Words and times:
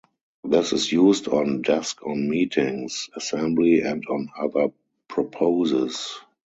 This 0.43 0.73
Is 0.73 0.91
Used 0.91 1.27
on 1.27 1.61
Desk 1.61 2.01
On 2.03 2.27
Meetings, 2.27 3.11
Assembly 3.15 3.81
and 3.81 4.03
on 4.09 4.29
Other 4.35 4.69
Proposes. 5.07 6.15